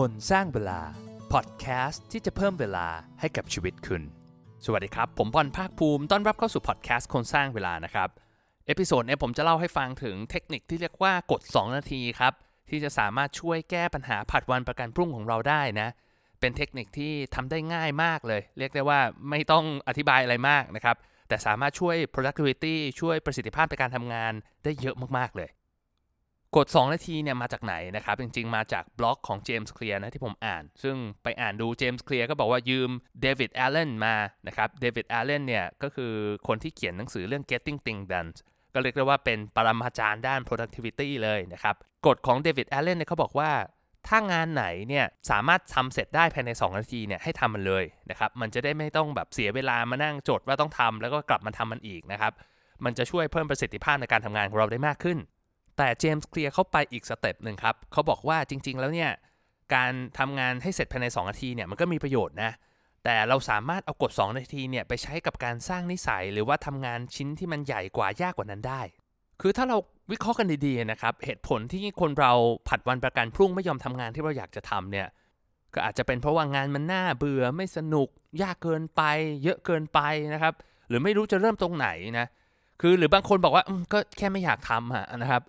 [0.00, 0.80] คนสร้างเวลา
[1.32, 2.86] พอดแคสต์ที่จะเพิ่มเวลา
[3.20, 4.02] ให้กับชีวิตคุณ
[4.64, 8.08] สวัสดีครับ ผมบอลภาคภูมิ ต้อนรับเข้าสู่พอดแคสต์คนสร้างเวลานะครับ
[8.66, 12.32] episode นี้ผมจะเล่าให้ฟังถึงเทคนิคที่เรียกว่ากฎ 2 นาทีครับ
[12.70, 15.88] ที่จะสามารถช่วยแก้ปัญหาผัดวันประกันพรุ่งของเราได้นะ
[16.40, 20.96] เป็นเทคนิคที่ทำได้ง่ายมากเลย เรียกได้ว่าไม่ต้องอธิบายอะไรมากนะครับ
[21.28, 24.32] แต่สามารถช่วย productivity ช่วยประสิทธิภาพในการทำงาน
[24.64, 25.50] ได้เยอะมากๆเลย
[26.56, 34.14] กฎ2นาทีเนี่ยมาจากไหนนะครับ จริง ๆ มาจากบล็อกของเจมส์เคลียร์นะที่ผมอ่าน ซึ่งไปอ่านดูเจมส์เคลียร์ก็บอกว่ายืมเดวิดแอลเลนมา
[34.46, 36.12] นะครับเดวิดแอลเลนเนี่ยก็คือ
[36.48, 38.30] คนที่เขียนหนังสือเรื่อง getting things done
[38.74, 41.74] ก็เรียกได้ว่าเป็นปรมาจารย์ด้าน productivity เลยนะครับ
[42.06, 43.50] กฎของเดวิดแอลเลนเนี่ยเขาบอกว่า
[44.08, 52.32] ถ้างานไหนเนี่ยสามารถทำเสร็จได้ภายใน 2 นาทีเนี่ยให้ทำมันเลยนะครับมันจะได้ไม่ต้องแบบเสียเวลามานั่งจดว่าต้องทำแล้วก็กลับมาทำมันอีกนะครับ
[52.84, 55.18] มันจะช่วยเพิ่มประสิทธิภาพในการทำงานของเราได้มากขึ้น
[55.82, 59.10] แต่เจมส์เคลียร์เขาไปอีก step หนึ่งครับเขาบอกว่าจริง ๆ แล้วเนี่ย
[59.74, 62.50] การทำงานให้เสร็จภายใน 2 นาทีเนี่ยมันก็มีประโยชน์นะ
[63.04, 68.82] แต่เราสามารถเอากฎ 2 นาทีเนี่ยไปใช้กับการสร้างนิสัย หรือว่าทำงานชิ้นที่มันใหญ่กว่ายากกว่านั้นได้
[69.40, 69.78] คือถ้าเรา
[70.10, 72.32] วิเคราะห์กันดีๆนะครับเหตุผลที่คนเรา
[72.68, 75.08] ผัดวันประกันพรุ่งไม่ยอมทำงานที่เราอยากจะทำเนี่ย
[75.74, 78.08] ก็อาจจะเป็นเพราะว่างานมันน่าเบื่อไม่สนุก
[78.42, 79.02] ยากเกินไป
[79.42, 80.00] เยอะเกินไป
[80.32, 80.54] นะครับ
[80.88, 82.26] หรือไม่รู้จะเริ่มตรงไหนนะ
[82.80, 85.42] คือหรือบางคนบอกว่าก็แค่ไม่อยากทำอะนะครับ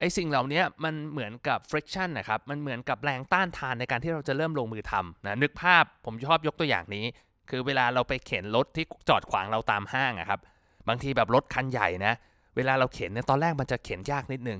[0.00, 7.04] ไอสิ่งเหล่านี้มันเหมือนกับ friction นะครับ มันเหมือนกับแรงต้านทานในการที่เราจะเริ่มลงมือทำนะนึกภาพผมชอบยกตัวอย่างนี้
[7.50, 10.40] คือเวลาเราไปเข็นรถที่จอดขวางเราตามห้างอะครับ
[10.88, 12.14] บางทีแบบรถคันใหญ่นะ
[12.56, 14.58] เวลาเราเข็นเนี่ยตอนแรกมันจะเข็นยากนิดนึง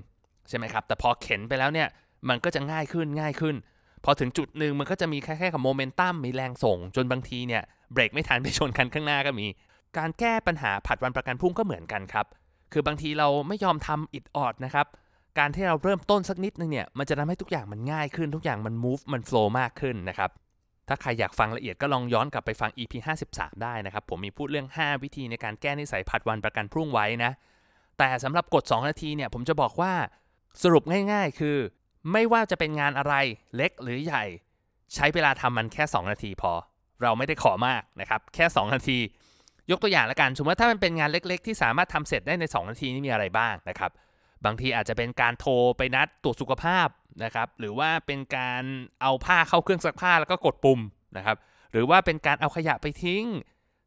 [0.48, 1.88] ใช่ไหมครับแต่พอเข็นไปแล้วเนี่ย
[2.28, 3.56] มันก็จะง่ายขึ้นง่ายขึ้น
[4.04, 9.46] พอถึงจุดหนึ่งมันก็จะมีแค่แค่กับโมเมนตัมมีแรงส่ง จนบางทีเนี่ยเบรกไม่ทันไปชนคันข้างหน้าก็มี
[9.98, 12.26] การแก้ปัญหาผัดวันประกันพรุ่งก็เหมือนกันครับ
[12.72, 14.86] คือบางทีเราไม่ยอมทำอิดออดนะครับ
[15.38, 20.30] การที่เราเริ่มต้นสักนิดนึงเนี่ย มันจะทำให้ทุกอย่างมันง่ายขึ้น ทุกอย่างมัน move มัน flow มากขึ้นนะครับ
[20.88, 22.92] ถ้าใครอยากฟังละเอียดก็ลองย้อนกลับไปฟัง EP
[23.28, 27.32] 53 ได้นะครับ ผมมีพูดเรื่อง 5 วิธีในการแก้นิสัยผัดวันประกันพรุ่งไว้นะ
[27.98, 29.92] แต่สำหรับกฎ 2 นาทีเนี่ย ผมจะบอกว่า
[30.62, 31.56] สรุปง่ายๆ คือ
[32.12, 33.14] ไม่ว่าจะเป็นงานอะไร
[33.56, 34.24] เล็กหรือใหญ่
[34.94, 36.52] ใช้เวลาทำมันแค่ 2 นาทีพอ
[37.02, 38.98] เราไม่ได้ขอมากนะครับ แค่ 2 นาที
[39.70, 43.90] ยกตัวอย่างละกัน สมมติว่าถ้ามันเป็นงานเล็ก ๆ ที่สามารถทำเสร็จได้ใน 2 นาทีนี่มีอะไรบ้างนะครับ
[44.44, 46.88] บางทีอาจจะเป็นการโทรไปนัดตรวจสุขภาพ
[47.24, 48.62] นะครับหรือว่าเป็นการ
[49.02, 50.80] เอาผ้าเข้าเครื่องซักผ้าแล้วก็กดปุ่ม
[51.16, 51.36] นะครับ
[51.72, 53.24] หรือว่าเป็นการเอาขยะไปทิ้ง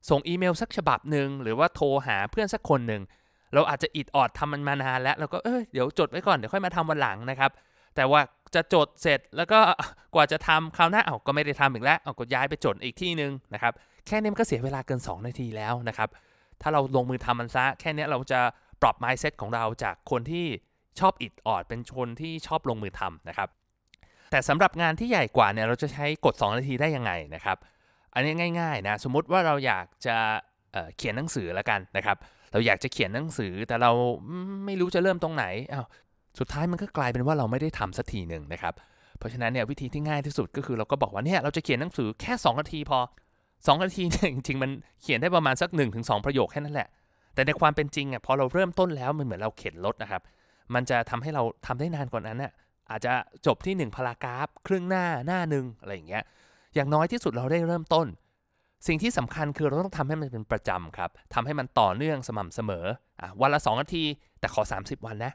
[0.10, 3.02] ส่งอีเมลสักฉบับหนึ่งหรือว่าโทรหาเพื่อนสักคนหนึ่ง
[3.54, 7.52] เราอาจจะอิดออดทำมันมานานแล้วแล้วก็เออเดี๋ยวจดไว้ก่อนเดี๋ยวค่อยมาทำวันหลังนะครับ
[7.96, 8.22] แต่ว่า
[8.56, 9.60] จะจดเสร็จแล้วก็
[10.16, 13.74] กว่าจะทำคราวหน้าเอาก็ไม่ได้ทำอีกแล้วเอาก็ย้ายไปจดอีกที่หนึ่งนะครับ
[14.08, 16.10] แค่นี้มันก็เสียเวลาเกิน 2 นาทีแล้วนะครับ
[16.62, 18.40] ถ้าเราลงมือทำมันซะแค่นี้เราจะ
[18.82, 20.46] ปรับ mindset ของเราจากคนที่
[21.00, 23.50] ชอบอิดออด เป็นคนที่ชอบลงมือทำนะครับ
[24.32, 27.58] แต่สำหรับงานที่ใหญ่กว่าเนี่ยเราจะใช้กด 2 นาทีได้ยังไงนะครับ
[28.14, 30.18] อันนี้ง่ายๆนะสมมุติว่าเราอยากจะ
[30.74, 32.18] เเขียนหนังสือล้วกันนะครับ
[32.52, 33.92] เราอยากจะเขียนหนังสือแต่เรา
[34.66, 35.86] ไม่รู้จะเริ่มตรงไหนอ้าว
[36.40, 38.74] สุดท้ายมันก็กลายเป็นว่าเราไม่ได้ทำสักทีหนึ่งนะครับ
[39.18, 43.00] เพราะฉะนั้นเนี่ยวิธีที่ง่ายที่สุดก็คือเราก็บอกว่าเนี่ยเราจะเขียนหนังสือแค่ 2 นาทีพอ
[43.40, 46.88] 2 นาทีเนี่ยจริงๆมันเขียนได้ประมาณสัก 1-2 ประโยคแค่นั้นแหละ
[47.40, 50.22] แต่ในความเป็นจริงอะพอเราเริ่มต้นแล้วมันเหมือนเราเข็นรถนะครับ
[50.74, 52.52] มันจะทำให้เราทำได้นานกว่านั้นน่ะ
[52.90, 53.12] อาจจะ
[53.46, 56.24] จบที่ 1 พารากราฟ ครึ่งหน้าหน้าหนึ่งอะไรอย่างเงี้ย
[56.76, 58.08] อย่างน้อยที่สุดเราได้เริ่มต้น
[58.88, 62.86] สิ่งที่สำคัญคือเราต้องทำให้มันเป็นประจำครับทำให้มันต่อเนื่องสม่ำเสมอ
[63.22, 64.04] อะวันละ 2 นาที
[64.40, 65.34] แต่ขอ 30 วันนะ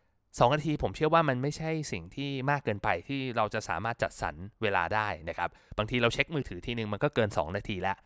[0.00, 7.96] 2นาทีผมเชื่อว่ามันไม่ใช่สิ่งที่มากเกินไปที่เราจะสามารถจัดสรรเวลาได้นะครับ บางทีเราเช็คมือถือทีนึงมันก็เกิน 2 นาทีแล้ว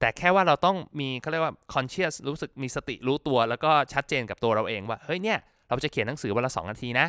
[0.00, 5.38] แต่แค่ว่าเราต้องมีเขาเรียกว่า conscious รู้สึกมีสติรู้ตัว แล้วก็ชัดเจนกับตัวเราเองว่า เฮ้ยเนี่ย
[5.68, 7.06] เราจะเขียนหนังสือวันละ 2 นาทีนะ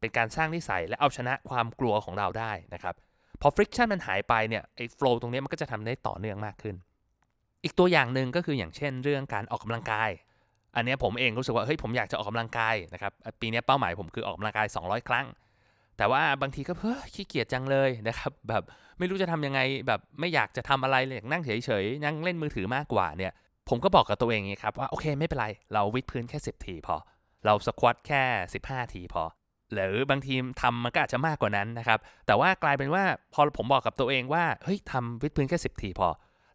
[0.00, 2.94] เป็นการสร้างนิสัยและเอาชนะความกลัวของเราได้นะครับ
[3.40, 6.74] พอ friction มันหายไปเนี่ย ไอ้ flow ตรงนี้มันก็จะทำได้ต่อเนื่องมากขึ้น
[7.64, 10.10] อีกตัวอย่างหนึ่งก็คืออย่างเช่น เรื่องการออกกำลังกาย
[10.76, 15.26] อันนี้ผมเองรู้สึกว่า เฮ้ย ผมอยากจะออกกำลังกายนะครับ ปีนี้เป้าหมายผมคือออกกำลังกาย 200 ครั้ง
[15.98, 18.62] แต่ว่าบางทีก็เฮ้ยขี้เกียจจังเลยนะครับ แบบ
[18.98, 21.50] ไม่รู้จะทำยังไงแบบไม่อยากจะทำอะไรเลยนั่งเฉ
[21.82, 23.32] ยๆนั่งเล่นมือถือมากกว่าเนี่ย
[23.68, 26.96] ผมก็บอกกับตัวเองอย่างนี้ครับว่าโอเคไม่เป็นไร เราวิดพื้นแค่ 10 ทีพอ
[27.44, 28.22] เราสควอตแค่
[28.62, 29.22] 15 ทีพอ
[29.72, 33.04] หรือบางทีทำมันก็อาจจะมากกว่านั้นนะครับ แต่ว่ากลายเป็นว่า
[33.34, 36.08] พอผมบอกกับตัวเองว่าเฮ้ยทำวิดพื้นแค่ 10 ทีพอ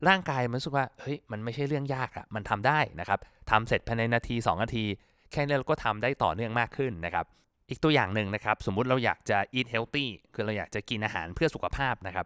[0.08, 3.20] ร่างกายมันรู้สึกว่าเฮ้ยมันไม่ใช่เรื่องยากอะมันทำได้นะครับ
[3.52, 4.86] ทำเสร็จภายในนาที 2 นาที
[5.32, 7.26] แค่นี้เราก็ทำได้ต่อเนื่องมากขึ้นนะครับ
[7.72, 12.26] อีกตัวอย่างหนึ่งนะครับ สมมุติเราอยากจะ eat healthy คือเราอยากจะกินอาหารเพื่อสุขภาพนะครับ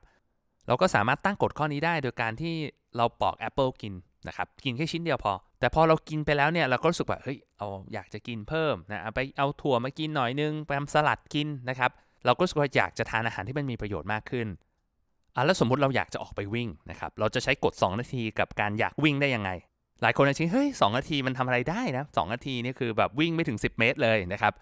[0.68, 2.56] เราก็สามารถตั้งกฎข้อนี้ได้โดยการที่
[2.98, 3.94] เราปอกแอปเปิลกิน
[4.28, 11.92] นะครับ กินแค่ชิ้นเดียวพอ แต่พอเรากินไปแล้วเนี่ยเราก็รู้สึกว่าเฮ้ยเราอยากจะกินเพิ่มนะเอาไปเอาถั่วมากินหน่อยนึงไปทำสลัดกินนะครับ
[12.26, 14.48] เราก็รู้สึกว่าอยากจะทานอาหารที่มันมีประโยชน์มากขึ้น
[15.36, 19.52] อะแล้วสมมุติเราอยากจะออกไปวิ่งนะครับ เราจะใช้กฎ 2 นาทีกับการอยากวิ่งได้ยังไง
[20.02, 24.54] หลายคนอาจจะเฮ้ยสนาทีมันทำอะไรได้นะสนาทีนี่คือแบบวิ่งไม่ถึง 10 เมตรเลยนะครับ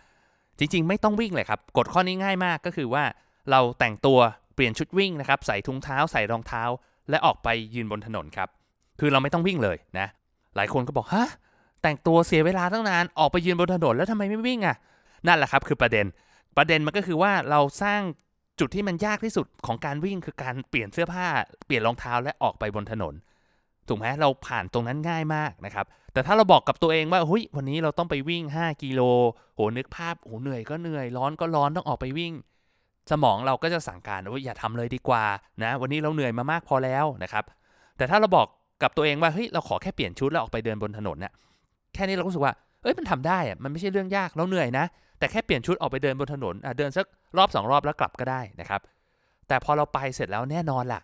[0.59, 3.03] จริงๆ ไม่ต้องวิ่งเลยครับ กฎข้อนี้ง่ายมากก็คือว่า
[3.51, 4.19] เราแต่งตัว
[4.55, 6.63] เปลี่ยนชุดวิ่งนะครับ ใส่ถุงเท้าใส่รองเท้า
[7.09, 8.49] และออกไปยืนบนถนนครับ
[8.99, 10.07] คือเราไม่ต้องวิ่งเลยนะ
[10.55, 11.27] หลายคนก็บอกฮะ
[11.81, 14.75] แต่งตัวเสียเวลาตั้งนานออกไปยืนบนถนนแล้วทำไมไม่วิ่งอะ
[15.27, 16.05] นั่นแหละครับคือประเด็น
[16.57, 18.01] ประเด็นมันก็คือว่าเราสร้าง
[18.59, 21.27] จุดที่มันยากที่สุดของการวิ่งคือการเปลี่ยนเสื้อผ้า
[21.65, 23.13] เปลี่ยนรองเท้าและออกไปบนถนน
[23.87, 29.01] ถูกไหมเราผ่านตรงนั้นง่ายมากนะครับ แต่ถ้าเราบอกกับตัวเองว่าเฮ้ยวันนี้เราต้องไปวิ่ง 5 กิโล
[29.55, 32.33] โหนึกภาพโหเหนื่อยก็เหนื่อยร้อนก็ร้อนต้องออกไปวิ่ง
[33.11, 35.23] สมองเราก็จะสั่งการว่าอย่าทำเลยดีกว่า
[35.63, 37.43] นะ วันนี้เราเหนื่อยมามากพอแล้วนะครับ
[37.97, 38.47] แต่ถ้าเราบอก
[38.83, 41.33] กับตัวเองว่าเฮ้ยเราขอแค่เปลี่ยนชุดแล้วออกไปเดินบนถนนเนี่ย
[41.93, 44.85] แค่นี้เราก็รู้สึกว่าเอ้ยมันทำได้อะมันไม่ใช่เรื่องยากเราเหนื่อยนะ
[45.19, 47.05] แต่แค่เปลี่ยนชุดออกไปเดินบนถนนเดินสัก
[47.37, 48.81] รอบสองรอบแล้วกลับก็ได้นะครับ
[49.47, 51.01] แต่พอเราไปเสร็จแล้วแน่นอนล่ะ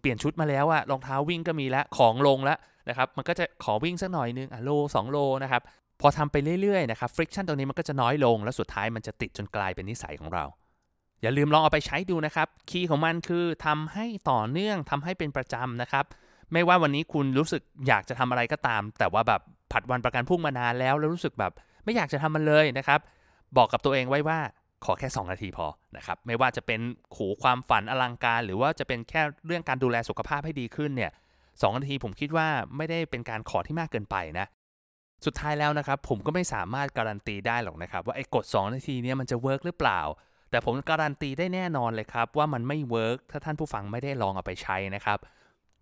[0.00, 2.58] เปลี่ยนชุดมาแล้วอะรองเท้าวิ่งก็มีแล้วของลงแล้ว
[2.88, 5.62] นะครับมันก็จะขอวิ่งสักหน่อยนึงอะโล2โลนะครับ
[6.00, 10.44] พอทำไปเรื่อยๆนะครับฟริกชันตรงนี้มันก็จะน้อยลง แล้วสุดท้ายมันจะติดจนกลายเป็นนิสัยของเรา
[11.22, 16.04] อย่าลืมลองเอาไปใช้ดูนะครับ คีย์ของมันคือทำให้ต่อเนื่องทำให้เป็นประจำนะครับ
[16.52, 19.40] ไม่ว่าวันนี้คุณรู้สึกอยากจะทำอะไรก็ตาม แต่ว่าแบบ
[19.72, 21.52] ผัดวันประกันพรุ่งมานานแล้วแล้วรู้สึกแบบ
[21.84, 23.00] ไม่อยากจะทำมันเลยนะครับ
[23.56, 24.38] บอกกับตัวเองไว้ว่า
[24.84, 26.80] ขอแค่ 2 นาทีพอนะครับไม่ว่าจะเป็น
[27.16, 31.12] ขูความฝันอลังการ หรือว่าจะเป็นแค่เรื่องการดูแลสุขภาพให้ดีขึ้นเนี่ย
[31.60, 34.46] 2นาทีผมคิดว่าไม่ได้เป็นการขอที่มากเกินไปนะ
[35.24, 40.00] สุดท้ายแล้วนะครับผมก็ไม่สามารถการันตีได้หรอกนะครับว่าไอ้กฎ2นาทีเนี้ยมันจะ work หรือเปล่า
[40.50, 45.18] แต่ผมการันตีได้แน่นอนเลยครับว่ามันไม่ work ถ้าท่านผู้ฟังไม่ได้ลองเอาไปใช้นะครับ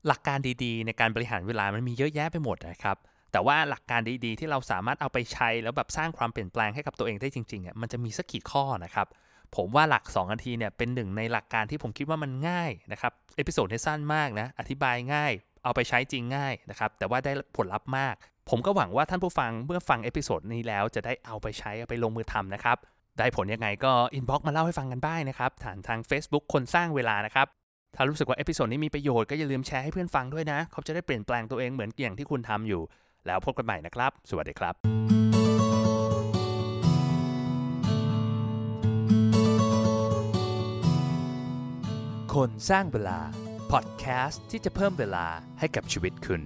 [0.07, 2.97] หลักการดีๆ ในการบริหารเวลามันมีเยอะแยะไปหมดนะครับ
[3.35, 9.07] แต่ว่าหลักการดีๆ ที่เราสามารถเอาไปใช้แล้วแบบสร้างความเปลี่ยนแปลงให้กับตัวเองได้จริงๆอะมันจะมีสักกี่ข้อนะครับ
[9.57, 15.33] ผมว่าหลัก 2 นาทีเนี่ยเป็นหนึ่งในหลักการที่ผมคิดว่ามันง่ายนะครับ episode นี้สั้นมากนะอธิบายง่าย
[15.65, 18.15] เอาไปใช้จริงง่ายนะครับแต่ว่าได้ผลลัพธ์มาก
[18.51, 22.77] ผมก็หวังว่าท่านผู้ฟังเมื่อฟัง episode นี้แล้วจะได้เอาไปใช้เอาไปลงมือทำนะครับ
[23.19, 27.47] ได้ผลยังไงก็ inbox มาเล่าให้ฟังกันบ้างนะครับผ่านทาง Facebook คนสร้างเวลานะครับ
[27.97, 32.83] ถ้ารู้สึกว่า episode นี้มีประโยชน์ก็อย่าลืมแชร์ให้เพื่อนฟังด้วยนะ เขาจะได้เปลี่ยนแปลงตัวเองเหมือนอย่างที่คุณทำอยู่
[33.27, 34.75] แล้วพบกันใหม่นะครับ สวัสดีครับ
[42.35, 43.21] คนสร้างเวลา
[43.73, 45.27] พอดแคสต์ที่จะเพิ่มเวลา
[45.59, 46.43] ให้กับชีวิตคุณ